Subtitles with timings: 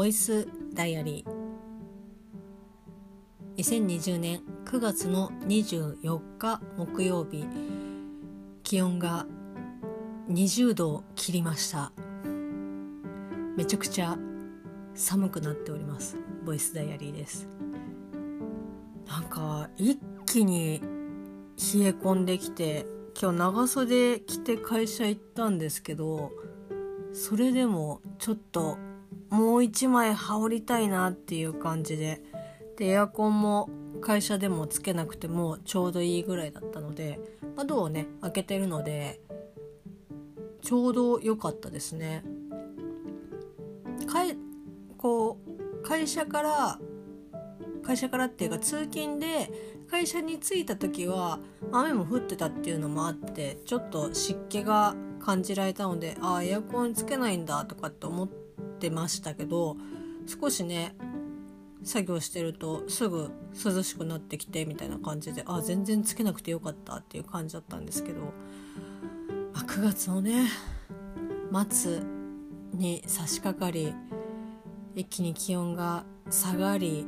[0.00, 3.62] ボイスダイアリー。
[3.62, 7.46] 2020年9月の24日木曜日
[8.62, 9.26] 気温が
[10.30, 11.92] 20度を切りました。
[13.58, 14.16] めちゃくちゃ
[14.94, 17.46] 寒くなっておりますボイスダイアリーです。
[19.06, 20.86] なんか一気に冷
[21.80, 22.86] え込んできて
[23.20, 26.32] 今日長袖着て会社行ったんですけど
[27.12, 28.78] それでもちょっと
[29.30, 32.22] もう一枚羽織りたいなっていう感じで
[32.76, 33.70] でエアコンも
[34.00, 37.20] 会社でもつけなくてもちょうどいいぐらいだったので
[37.56, 39.20] 窓をね開けてるので
[40.62, 42.22] ちょうど良かったですね。
[44.06, 44.36] かい
[44.98, 46.78] こう会社から
[47.82, 49.50] 会社からっていうか通勤で
[49.90, 51.40] 会社に着いた時は
[51.72, 58.28] 雨も降ってたっていうのもあってちょっと湿気が感じられたのでああエアコンつけないんだとかって思っ
[58.80, 59.76] てましたけど
[60.26, 60.96] 少しね
[61.82, 63.30] 作業してるとすぐ
[63.64, 70.48] 涼しくなってきてみたいな感じであ全然つけなくてよかったっていう感じだったんですけど、まあ、9月のね
[71.70, 72.00] 末
[72.74, 73.94] に差し掛かり
[74.94, 77.06] 一気に気温が下がり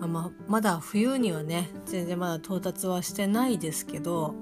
[0.00, 4.34] まままだ冬にはね全然まだ到達はしてないですけど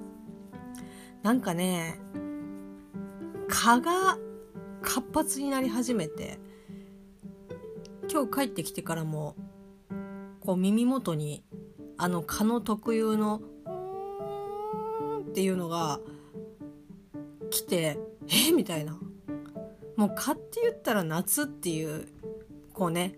[1.23, 1.99] なんかね
[3.49, 4.19] 蚊が
[4.85, 6.39] 活発になり始めて
[8.11, 9.35] 今日帰ってきてからも
[10.41, 11.43] こう耳元に
[11.97, 16.01] あの蚊の特有の「ーっていうのが
[17.51, 18.53] 来て「え？
[18.53, 18.99] みたいな。
[19.97, 22.09] もう蚊って言ったら夏っていう
[22.73, 23.17] こうね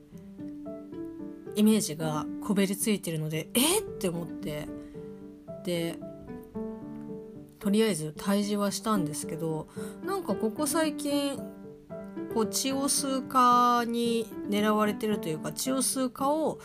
[1.54, 3.80] イメージがこべりついてるのでえ？
[3.80, 4.68] って思って。
[5.64, 5.98] で
[7.58, 9.66] とりあえず退治はしたんですけど
[10.04, 11.36] なんかここ最近
[12.36, 16.58] こう血を吸う蚊に狙われてるというか血を吸う蚊を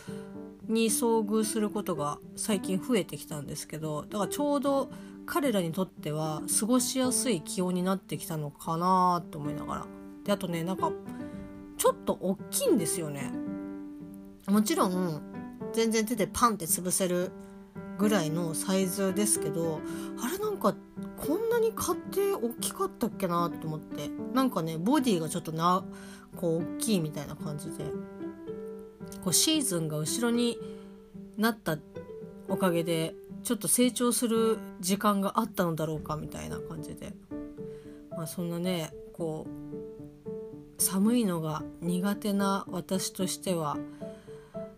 [0.67, 4.91] に遭遇することが最近増えてきたんですけどだからちょうど
[5.25, 9.85] 彼らにとっては過ごしやすい気温になってきたのかなと思いながら。
[10.25, 10.91] であとねなんか
[11.77, 13.31] ちょっと大きいんですよね。
[14.47, 15.21] もちろん
[15.71, 17.31] 全然手でパンって潰せる
[17.97, 19.79] ぐらいのサイズですけど
[20.21, 20.75] あれなんか
[21.25, 24.09] こんなに買って大きかったっけなと思って。
[24.33, 25.85] なんかねボディがちょっとな
[26.35, 27.85] こう大きいみたいな感じで。
[29.23, 30.57] こうシーズンが後ろに
[31.37, 31.77] なった
[32.47, 37.13] おかげでちょっと成長する時間があったのだろうかみたいな感じで。
[38.11, 43.77] まあそんなねこう寒いのが苦手な私としては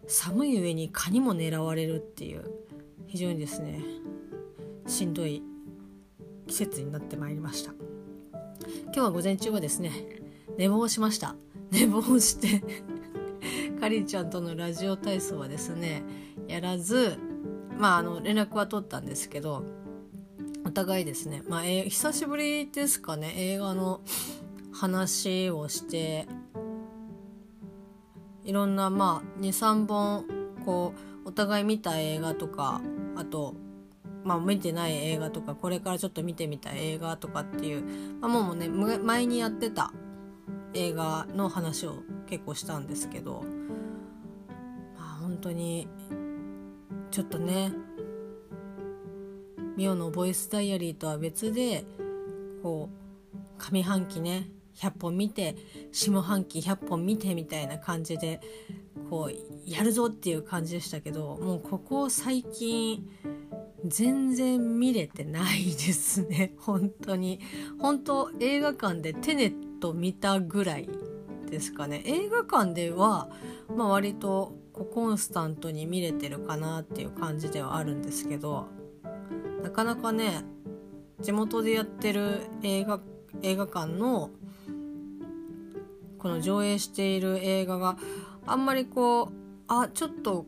[0.08, 2.44] 寒い上に蚊にも狙われるっていう
[3.08, 3.82] 非常にですね
[4.86, 5.42] しんどい
[6.48, 7.74] 季節になってまいりました。
[8.86, 9.92] 今日は午前中はですね
[10.58, 11.36] 寝坊しました。
[11.72, 12.64] 寝坊して
[13.82, 16.04] かりんちゃんとのラジオ体操はですね
[16.48, 17.18] やらず
[17.78, 19.64] まああの連絡は取ったんですけど
[20.66, 24.02] お互いですねまあ、えー、久しぶりですかね映画の
[24.72, 26.28] 話をして
[28.44, 30.26] いろんなまあ23本
[30.66, 30.94] こ
[31.26, 32.82] うお互い見た映画とか
[33.16, 33.56] あと
[34.24, 37.84] まあ、見てない映画とかこれからちょっと見てみたい映画とかっていう、
[38.22, 39.92] まあ、もうね前にやってた
[40.74, 43.44] 映画の話を結構したんですけど、
[44.98, 45.88] まあ、本当に
[47.12, 47.74] ちょっとね
[49.76, 51.84] ミオのボイスダイアリーとは別で
[52.62, 55.56] こう上半期ね100本見て
[55.92, 58.42] 下半期100本見てみたいな感じで
[59.10, 63.08] こうやるぞっていう感じでしたけどもうここ最近
[63.86, 66.54] 全然見れてないですね。
[66.60, 67.40] 本当に。
[67.80, 70.90] 本当映画館でテネット見たぐらい
[71.50, 72.02] ですかね。
[72.06, 73.30] 映画館では、
[73.76, 78.68] まあ、割とこうコンスタントに見れてるかなっていう感じではあるんですけど
[79.62, 80.44] なかなかね
[81.22, 83.00] 地元でやってる映画
[83.44, 84.32] 映画館の
[86.18, 87.98] この上映している映画が
[88.46, 89.32] あんまりこう
[89.68, 90.46] あちょっと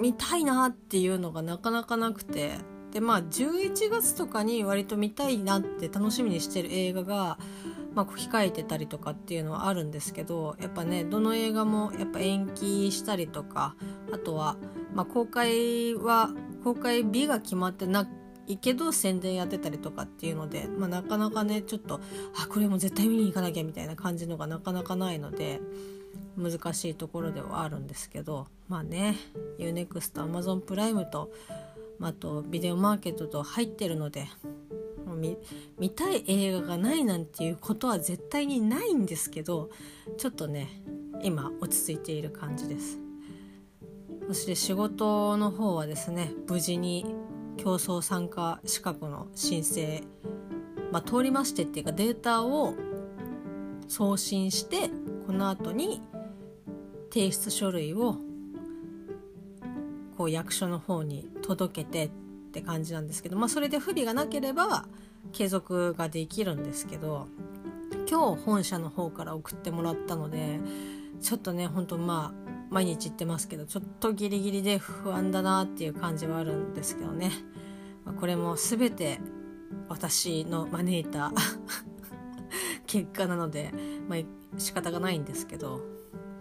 [0.00, 2.52] 見たいなっていうのがなかなかなくて
[2.92, 7.38] でまあ11月とかに割と見たいなって楽しみにしてる映画が、
[7.94, 13.76] まあ、控えてたりとかっていうのはあるんですけどやっぱねどの映画もやっぱ延期したりとか
[14.12, 14.56] あとは、
[14.94, 16.30] まあ、公開は
[16.64, 18.08] 公開日が決まってな
[18.46, 22.00] いけど宣伝やってたりとかっていうので、まあ、なかなかねちょっと
[22.42, 25.60] あこれも絶対見に行かなきゃみたいな感じのがなかなかないので
[26.36, 29.16] 難しいところではあるんですけどまあね
[29.58, 31.30] UNEXT、Amazon プライムと
[32.00, 34.26] あとビデオマーケットと入ってるので
[35.78, 39.70] 見たい映画がないなんていうことは絶対にないんですけど
[40.16, 40.68] ちょっとね
[41.22, 42.98] 今落ち着いている感じです。
[44.28, 47.06] そして仕事の方はですね無事に
[47.56, 50.02] 競争参加資格の申請、
[50.92, 52.74] まあ、通りましてっていうかデータを
[53.88, 54.90] 送信して
[55.26, 56.02] この後に
[57.10, 58.16] 提出書類を
[60.18, 62.10] こう役所の方に届けてっ
[62.50, 64.86] て感じなんですけど、まあ、それで不備がなければ
[65.32, 67.28] 継続ができるんですけど
[68.10, 70.58] 今日本社の方から送ってもらったので
[71.22, 77.30] ちょっとねほんとまあ毎日言ってますけどちょっとギリギリで不安だなっていう感じはあるんですけどね、
[78.04, 79.20] まあ、これも全て
[79.88, 81.30] 私の招いた
[82.88, 83.72] 結果なので、
[84.08, 84.18] まあ、
[84.58, 85.97] 仕方がないんですけど。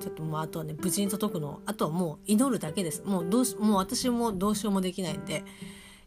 [0.07, 1.59] ちょっともうあとはね無事に届くの。
[1.65, 3.03] あとはもう祈るだけです。
[3.03, 5.43] もうどうしもう私もどうしようもできないんで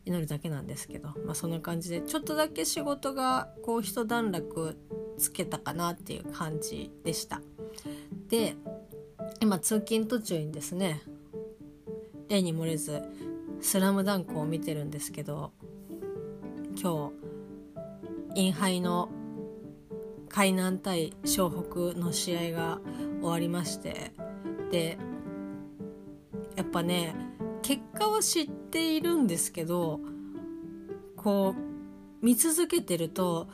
[0.07, 4.79] 祈るだけなんですけど、まあ、そんな感じでちょっとだけ仕事がこう一段落
[5.19, 7.43] つけたかなっていう感じでした。
[8.29, 8.57] で
[9.41, 11.03] 今通勤途中にですね
[12.29, 13.03] 例に漏れず
[13.61, 15.53] 「スラムダンクを見てるんですけど
[16.81, 17.13] 今
[18.35, 19.11] 日インハイの
[20.31, 22.81] 海南対湘北の試合が
[23.21, 24.13] 終わりまして。
[24.71, 24.99] で
[26.57, 27.15] やっぱね
[27.63, 30.01] 結果は知っているんですけど
[31.17, 33.49] こう見続けてると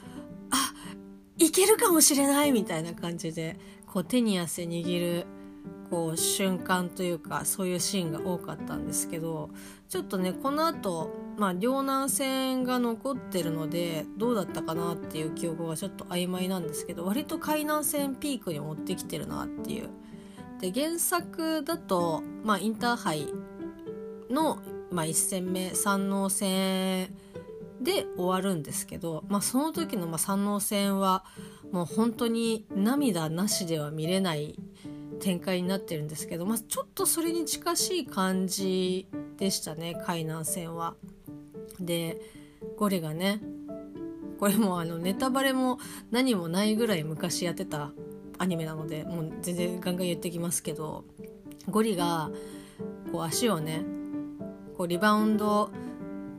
[0.50, 0.72] あ
[1.38, 5.26] いけるかもしれないみたいな感じでこう手に汗握る
[5.90, 9.50] こう瞬間というかそういうシーンが多かったんですけど
[9.88, 19.90] ちょっとねこの後まあ両南戦が残ってるのでどうだったかなっていう記憶がちょっと曖昧なんですけど割と海南戦ピークに持ってきてるなっていう。
[20.60, 23.28] で原作だと、まあ、インターハイ
[24.30, 24.58] の、
[24.90, 27.14] まあ、1戦目山王戦
[27.80, 31.24] で終わるんですけど、まあ、その時の、まあ、山王戦は
[31.72, 34.58] もう本当に涙なしでは見れない
[35.20, 39.06] 展開になってるんですけど、まあ、ちょっとそれに近しい感じ
[39.36, 40.94] でしたね海南戦は。
[41.80, 42.20] で
[42.76, 43.40] ゴリがね
[44.38, 45.78] これもあのネタバレも
[46.10, 47.92] 何もないぐらい昔やってた
[48.38, 51.04] アニメなのでもう全然ガンガン言ってきますけど
[51.70, 52.30] ゴリが
[53.10, 53.84] こう足をね
[54.76, 55.70] こうリバウンド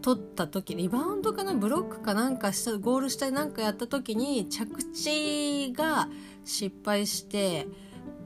[0.02, 6.08] 取った時リバウンドかなブロックかなんかしたゴール下でなんかやった時に着地が
[6.46, 7.68] 失敗して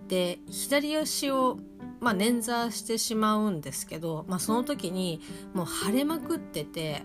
[0.07, 1.57] で左足を、
[2.01, 5.21] まあ、捻挫してしまうんですけど、まあ、その時に
[5.53, 7.03] もう腫れまくってて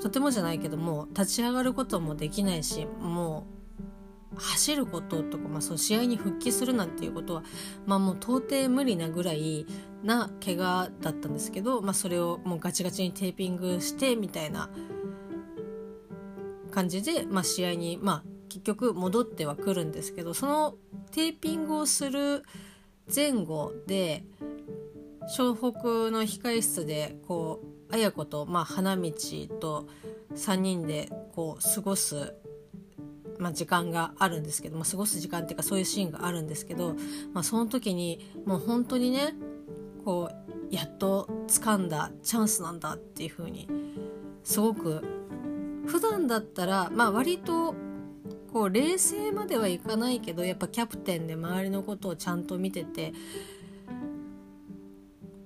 [0.00, 3.46] とてもじゃないけどもう立ち上がることもできないしも
[4.34, 7.42] う走ることとか、まあ、その試合に復帰するなんていうことは、
[7.86, 9.66] まあ、もう到底無理なぐらい
[10.02, 14.70] な怪我だったんですけど、まあ、それをもうガチガチにテーピングしてみたいな
[16.70, 20.76] 感じで、まあ、試合に、まあ、結局戻ってはくるんですけどその
[21.10, 22.44] テーピングをする
[23.14, 24.24] 前後で
[25.36, 27.60] 湘北の控え室でこ
[27.90, 29.12] う綾子と、まあ、花道
[29.60, 29.88] と
[30.34, 32.34] 3人でこう過ごす、
[33.38, 36.94] まあ、時間があるんですけど、まあ、過ごす時間っていうかそういうシーンがあるんですけど、
[37.32, 39.34] まあ、その時にもう本当にね
[40.04, 43.68] こうやっと掴んだチャンスなんだっていう風に
[44.44, 45.02] すごく
[45.86, 47.74] 普段だったら、まあ、割と
[48.52, 53.12] こう冷静まではいかないけどやっぱキャプテンで周りのことをちゃんと見てて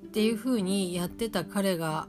[0.06, 2.08] っていう風にやってた彼が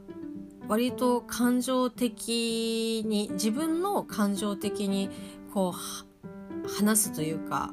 [0.68, 5.10] 割と感情的に自分の感情的に
[5.52, 7.72] こう話すというか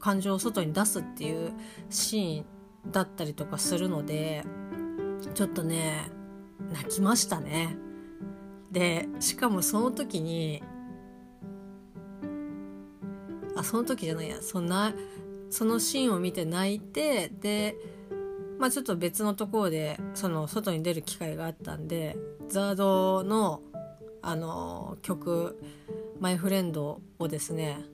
[0.00, 1.52] 感情を外に出すっていう
[1.90, 2.44] シーン
[2.90, 4.44] だったりとかするので
[5.34, 6.10] ちょっとね
[6.72, 7.76] 泣きましたね。
[8.72, 10.62] でしかもその時に
[13.62, 14.42] あその時じゃないや。
[14.42, 14.92] そんな
[15.50, 17.76] そのシーンを見て泣いてで
[18.58, 22.16] まあちょっと別のところでその外に出る機会があったんで
[22.48, 23.62] ザードの
[24.20, 25.58] あの曲
[26.20, 27.84] 「マイ・フレンド」をですね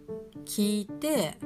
[0.44, 1.38] 聞いて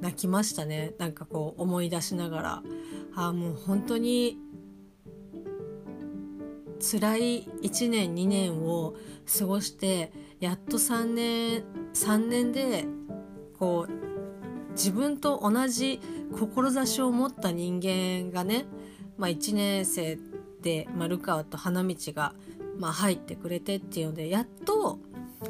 [0.00, 0.94] 泣きましたね。
[0.98, 2.62] なんかこう思い出しながら。
[3.14, 4.38] ああもう本当に
[6.80, 8.94] 辛い1年2年を
[9.38, 12.86] 過ごしてやっと3年3年で
[13.58, 16.00] こう自分と同じ
[16.32, 18.66] 志を持った人間がね、
[19.16, 20.18] まあ、1年生
[20.62, 22.34] で丸川と花道が、
[22.78, 24.98] まあ、入ってくれてっていうのでやっと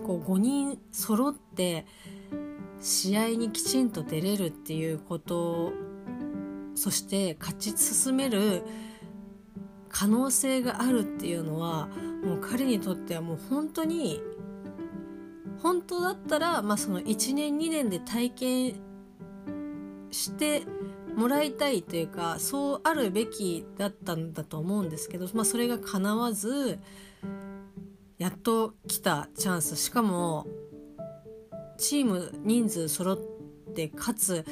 [0.04, 1.86] こう5人揃って
[2.80, 5.72] 試合にきちんと出れるっていうこと
[6.74, 8.62] そして勝ち進める
[9.88, 11.88] 可能性があるっていうのは
[12.24, 14.20] もう彼にとってはもう本当に
[15.62, 18.74] 本当だったら、まあ、その1年2年で体験
[20.10, 20.62] して
[21.16, 26.78] もらいたいというかそうあるべきだったんだと思うんですけど、まあ、それが叶わず
[28.18, 29.76] やっと来たチャンス。
[29.76, 30.46] しかも
[31.76, 33.18] チーム人数揃っ
[33.74, 34.44] てかつ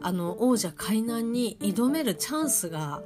[0.00, 3.02] あの王者海南に挑めるチャンスが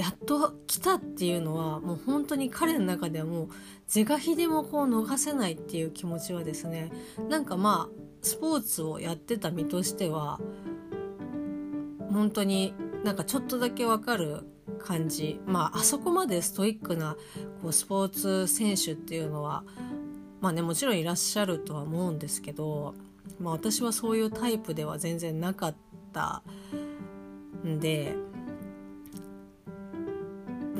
[0.00, 3.48] やっと来たっていうのはもう本当に彼の中ではもう
[3.86, 6.90] 是が非でもこう逃せないっていう気持ちはですね
[7.28, 10.40] なんかまあスポーツをやってた身としては
[12.10, 12.72] 本当に
[13.04, 14.46] なんかちょっとだけわかる
[14.78, 15.38] 感じ。
[15.44, 17.18] まああそこまでストイックな
[17.60, 19.64] こうスポーツ選手っていうのは
[20.40, 22.94] まあねもちろんいらっしゃるとは思うんですけど、
[23.38, 25.74] まあ、私はそういうタイプでは全然なかっ
[26.14, 26.42] た
[27.66, 28.16] んで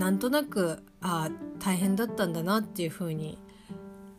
[0.00, 1.28] なんとなくあ
[1.58, 3.38] 大変だったんだなっていうふうに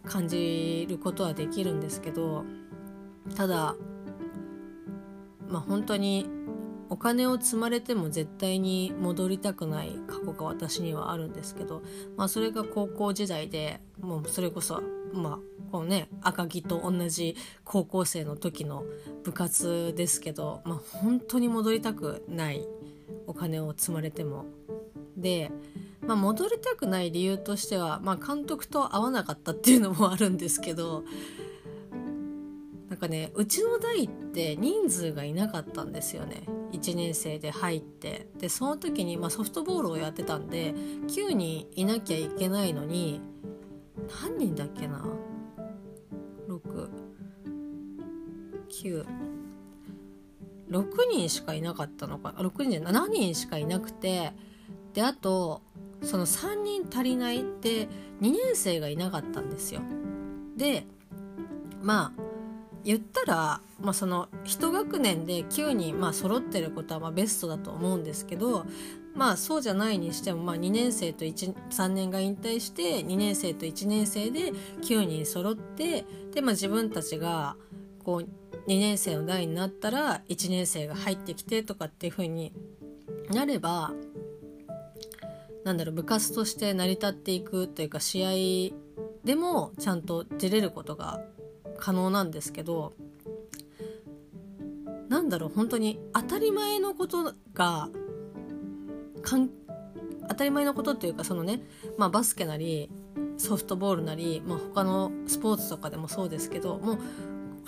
[0.06, 2.46] 感じることはできるんですけど
[3.36, 3.76] ただ
[5.50, 6.30] まあ本当に
[6.90, 11.82] お金を積まれても絶対に戻りたくない過去が私にはあるんですけど、
[12.16, 14.84] まあ、それが高校時代でもうそれこそ
[15.14, 15.40] まあ
[15.72, 18.84] こうね赤城と同じ高校生の時の
[19.24, 22.68] 部活ですけど、まあ、本当に戻りたくない
[23.26, 24.46] お金を積まれても
[25.22, 25.52] で、
[26.06, 31.04] まあ、戻りたくない理由としては、まあ、監督と合わなかったっていうのもあるんですけど
[32.90, 36.44] なんかねうちの代って人数がいなかったんですよね。
[36.74, 38.28] 1年生で入って。
[38.38, 43.22] でその時に、まあ、ソフトボールをやってたんで9人いなきゃいけないのに
[44.24, 45.06] 何人だっけな
[46.50, 46.90] ？6
[48.70, 49.06] 9
[50.70, 52.34] 6人しかいなかったのか。
[52.38, 54.34] 6人じゃ7人しかいなくて
[54.94, 55.62] であと
[56.04, 57.88] その3人足りないって
[58.22, 59.82] 2年生がいなかったんですよ。
[60.58, 60.86] で
[61.82, 62.22] まあ
[62.84, 68.66] 言ったら、まあ、その1学年で9人、まあ、揃ってることはまあベストだと思うんですけど
[69.14, 77.56] まあそうじゃないにしても、まあ、2年生と3年が引退して2年生と1年生で9人揃ってで、まあ、自分たちが
[78.04, 78.22] こう
[78.68, 82.54] 2年生の代になったら1年生が入ってきてとかっていう風に
[83.30, 83.92] なれば
[85.64, 88.76] なんだろう部活として成り立っていくというか試合
[89.24, 91.22] でもちゃんと出れることが
[91.78, 92.94] 可能なんですけど
[95.10, 97.90] なんだろう本当に当たり前のことが
[100.30, 101.62] 当たり前のことっていうかそのね、
[101.98, 102.90] まあ、バスケなり
[103.38, 106.98] ソフトボールなり、まあ、他のスポーツとかでもそうですけどもう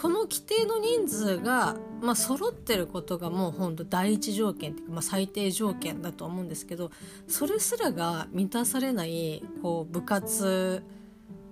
[0.02, 6.92] この規定の人数が、まあ、揃ってることがもうほんと第一条件っていうか、まあ、最低条件だと思うんですけど
[7.28, 10.84] それすらが満たされないこう部活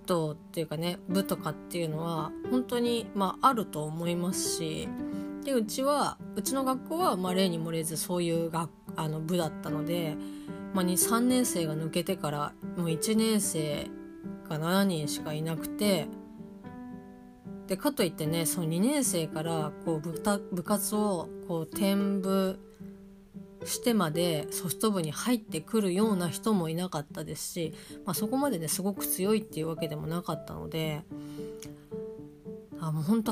[0.05, 4.89] 動っていうかね部とかっていうのは本当に、まあ、あると思いますし
[5.43, 10.17] でうちはうちの学校は、まあ、例に漏れずそういう学あの部だったので、
[10.73, 13.87] まあ、3年生が抜けてからもう1年生
[14.49, 16.07] が7人しかいなくて。
[17.71, 20.11] でかといってねその2年生からこう部
[20.51, 22.59] 部活をこう転部
[23.63, 27.73] してまでソフト部に入ってくるような人もいなかったですし、
[28.05, 31.03] まあ、そこまでねすごく強いっていうわけでもなかったので
[32.81, 33.31] あもうほんと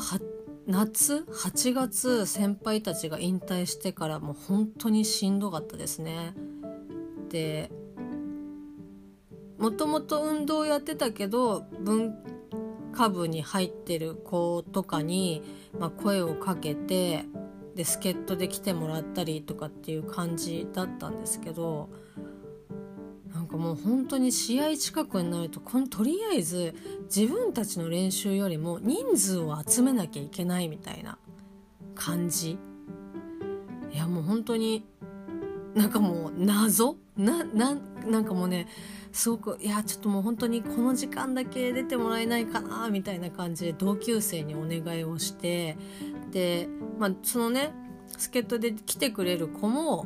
[0.68, 6.34] 夏8月先輩たちが引退してからもう本当にしんどかったですね。
[7.28, 7.70] で
[9.58, 12.39] もともと運動やってたけど文
[13.00, 15.42] 下部に入ってる子とかに、
[15.80, 17.24] まあ、声をかけて
[17.74, 21.88] で助っ人で来てもらったりとかっていう感じだったんですけど
[23.34, 31.18] なんかもう本当に試合近くになるとこのとりあえず自分たちの練習よりも人数を集めなきゃいけないみたいな
[31.96, 32.58] 感じ
[33.94, 34.86] いやもう本当に
[35.74, 38.68] なんかもう謎なななんかもうね
[39.12, 45.78] すごくいやちょっともう本当にこの時間だけ出てもらえないかなみたいな感じで同級生にお願いをして
[46.32, 47.74] で、まあ、そのね
[48.18, 50.06] 助っ人で来てくれる子も,、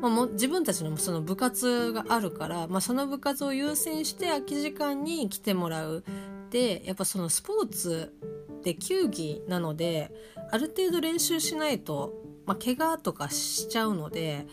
[0.00, 6.04] まあ、も自分たちのその部活があるから、まあ、その部活を優先して空き時間に来てもらう。
[6.50, 8.14] でやっぱそのスポーツ
[8.62, 10.10] で球技なので
[10.50, 12.14] ある程度練習しないと、
[12.48, 14.46] まあ、怪我とかしちゃうので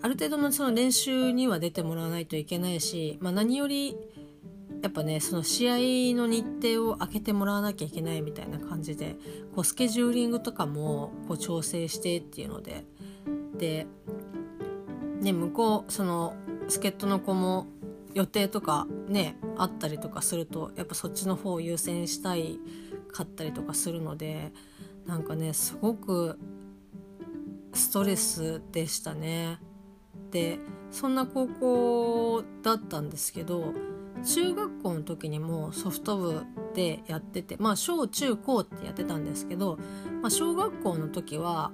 [0.00, 3.98] ある程度のその練習には出てもらわないといけないし、まあ、何より
[4.82, 9.16] やっぱねその試合の日程を空けてもらわなきゃいけないみたいな感じで
[9.54, 12.84] こうスケジューリングとかもこう調整してっていうので。
[13.58, 13.86] で、
[15.20, 16.34] ね、向こうその
[16.66, 17.68] 助っ人の子も
[18.14, 22.58] 予定とかねあったりとかするとやっぱそっちの方を優先したい
[23.12, 24.52] かったりとかするので
[25.06, 26.38] なんかねすごく
[27.74, 29.58] ストレスでしたね。
[30.30, 30.58] で
[30.90, 33.72] そんな高校だったんですけど
[34.24, 36.42] 中学校の時にもソフト部
[36.74, 39.78] でやっててまあ小中高ってやってたんですけど、
[40.22, 41.72] まあ、小学校の時は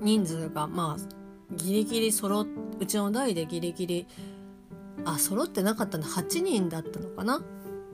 [0.00, 2.46] 人数がまあギリギリ揃っ
[2.80, 4.06] うちの代でギリギリ
[5.04, 7.42] あ揃ってなかったの8人だったのかな？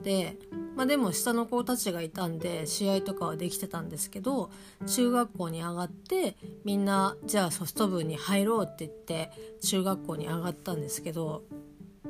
[0.03, 0.37] で
[0.75, 4.49] まあでも下の子たちがいたんで試合とかはできてたんですけど
[4.87, 11.43] 中学校に上がってみんなじゃあソフト部に入ろうって言って中学校に上がったんですけど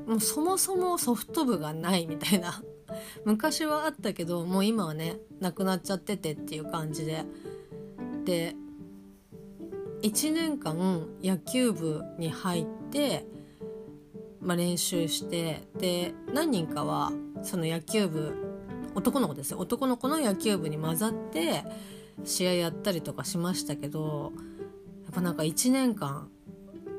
[0.07, 2.61] もうそもそもソフト部がないみたいな。
[3.25, 7.25] 昔はあったけどもう今はねなくなっちゃっててっていう感じで。
[8.25, 8.55] で
[10.01, 13.25] 1年間野球部に入って、
[14.41, 18.52] まあ、練習してで何人かはその野球部
[18.95, 19.59] 男の子ですよ。
[19.59, 21.63] 男の子の野球部に混ざって
[22.23, 24.33] 試合やったりとかしましたけど
[25.03, 26.29] やっぱなんか1年間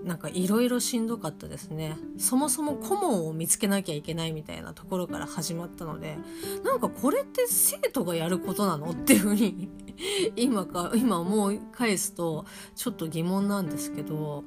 [0.04, 1.96] なんかいろいろしんどかったですね。
[2.18, 6.18] そもそも顧問を見つけなきゃいけないみたいなところから始まったので
[6.62, 9.70] なんかこれって生徒がやることなのっていうふうに
[10.36, 14.44] 今か今思い返すとちょっと疑問なんですけど、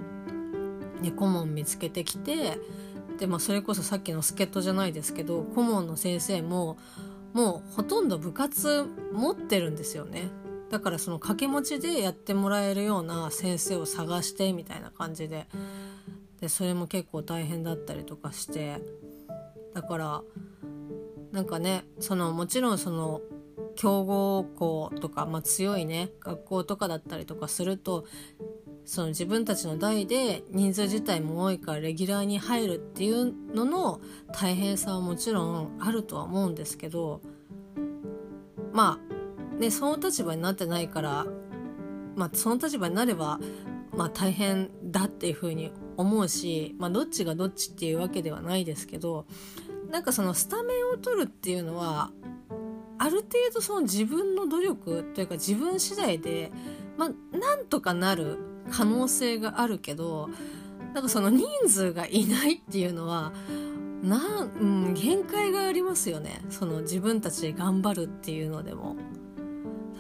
[1.02, 2.60] ね、顧問見つけてきて
[3.18, 6.78] で、まあ、それこそさっきの助っ人じゃないですけど顧問の先生も
[7.34, 10.30] もうほとんど部活持ってるんですよね。
[10.70, 15.48] だからその掛け持ちでやってもらえるような先生を探してみたいな感じで。
[16.42, 18.82] でそれも結構大変だったりとかして。
[19.74, 20.24] だから
[21.32, 23.22] なんかねそのもちろんその
[23.76, 28.06] 強豪校とか、まあ、強いね学校とかだったりとかすると
[28.88, 34.02] その自分たちの代で人数自体も多いからレギュラーに入るっていうのの
[34.34, 37.22] 大変さはもちろんあるとは思うんですけど
[38.72, 39.18] まあ
[39.60, 41.26] ね、その立場になってないから、
[42.16, 43.40] まあ、その立場になれば、
[43.92, 49.26] まあ、大変だっていうふうに思うし、まあ、どっちがどっちっていうわけではないですけど
[49.90, 52.12] なんかそのスタメンを取るっていうのは
[53.00, 56.52] ある程度その自分の努力というか自分次第で、
[56.98, 58.38] まあ、なんとかなる
[58.72, 60.30] 可能性があるけど
[60.94, 63.34] なんかその人数がいないっていうのは
[64.02, 66.42] な、うん、限界がありますよね。
[66.50, 68.96] その自分たちで頑張るっていうのでも。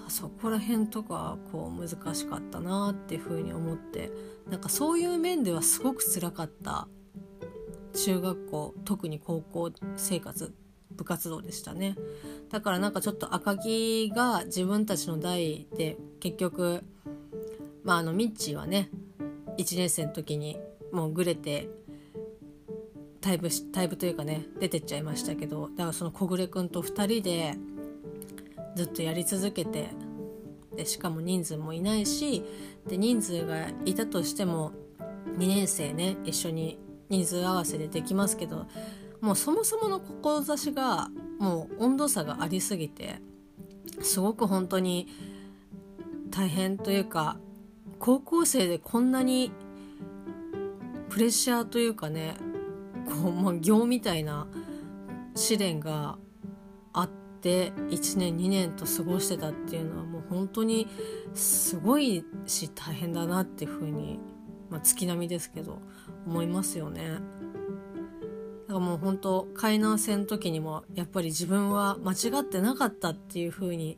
[0.10, 4.12] そこら辺とかこう難しかったなっていうふうに思って。
[4.50, 6.88] なんかそういう面ではすごく辛かった。
[7.94, 10.54] 中学校特に高校生活
[10.92, 11.96] 部活動でしたね。
[12.50, 16.84] だからなんかちょっと赤木が自分たちの代で結局
[17.88, 18.90] まああのミッチーはね
[19.58, 20.60] 1年生の時に
[20.92, 21.70] もうグレて
[23.22, 27.56] タイプタイプというかね出てっちゃいましたけどだからその小暮君と2人で
[28.76, 29.88] ずっとやり続けて
[30.76, 32.44] でしかも人数もいないし
[32.90, 34.74] で人数がいたとしても
[35.38, 36.78] 2年生ね一緒に
[37.10, 38.68] 人数合わせでできますけど
[39.22, 41.08] もうそもそもの志が
[41.40, 43.22] もう温度差がありすぎて
[44.02, 45.08] すごく本当に
[46.30, 47.38] 大変というか
[48.00, 49.52] 高校生でこんなに
[51.10, 52.36] プレッシャーというかね
[53.08, 54.48] こう、まあ、行みたいな
[55.36, 56.18] 試練が
[56.94, 57.18] あって。
[57.48, 60.88] 1年2年と過ごしてたっていうのはもう本当に
[61.34, 64.20] すごいし大変だなっていうふうに、
[64.70, 65.80] まあ、月並みですけど
[66.26, 67.20] 思いますよね。
[68.68, 73.98] だからもう本当海南戦の時にもやっぱり自分は間違ってなかったっていうふうに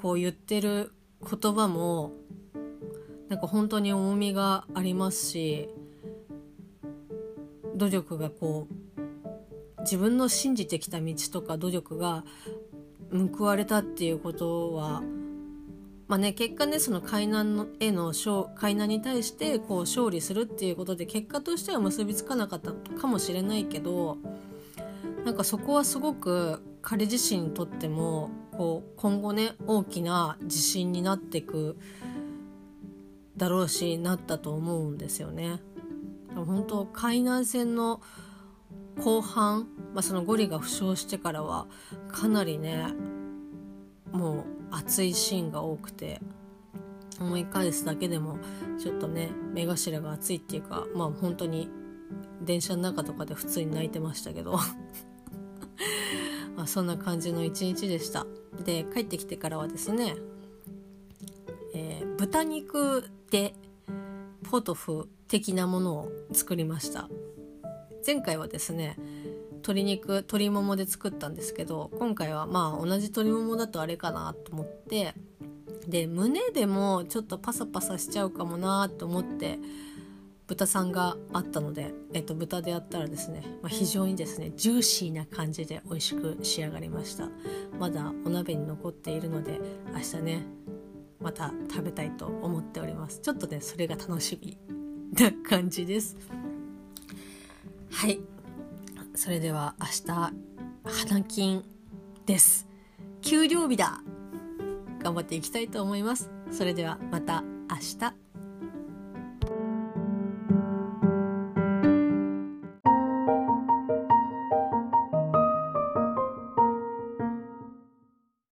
[0.00, 2.12] こう言ってる言葉も
[3.28, 5.68] なんか本当に重みがありますし
[7.74, 12.24] 努力がこう自分の信じてきた道とか努力が
[13.12, 15.02] 報われたっていうことは
[16.08, 18.12] まあね結果ねその海南への
[18.54, 24.18] 海南に対してこう勝利するっていうことで結果としては結びつかなかったかもしれないけど
[25.24, 31.76] なんかそこはすごく彼自身にとってもこう今後ね大きな自信になっていく
[33.36, 35.60] だろうしなったと思うんですよね。
[36.34, 38.00] 本当海南戦の
[39.02, 41.66] 後半、まあ、そのゴリが負傷してからは
[42.08, 42.86] かなりね
[44.12, 46.20] もう熱いシーンが多くて
[47.20, 48.38] 思い返すだけでも
[48.78, 51.70] ちょっとね目頭が熱いっていうかまあ本当に
[52.42, 54.58] 電車の中とかで普通に泣いてましたけど
[56.56, 58.26] まあそんな感じの一日でした
[58.64, 60.16] で帰ってきてからはですね、
[62.18, 63.54] 豚肉で
[64.50, 67.08] ポトフ的なものを作りました。
[68.06, 68.96] 前回はですね
[69.56, 75.14] 鶏肉鶏ももで作ったんですけど今回はまあ同じ鶏ももだとあれかなと思って
[75.88, 79.58] で胸でもちょっとパサパサしちゃうかもなと思って
[80.46, 87.28] 豚さんがあったので、えっと、豚でやったらですね、まあ、非常にですねジューシーな感じで美味しく仕上がりました。
[87.78, 89.60] まだお鍋に残っているので
[89.92, 90.46] 明日ね
[91.26, 93.18] また食べたいと思っております。
[93.18, 94.56] ちょっとねそれが楽しみ
[95.12, 96.16] な感じです。
[97.90, 98.20] はい。
[99.16, 100.32] それでは明日
[100.84, 101.64] 花金
[102.26, 102.68] です。
[103.22, 104.00] 給料日だ。
[105.02, 106.30] 頑張っていきたいと思います。
[106.52, 108.25] それではまた明日。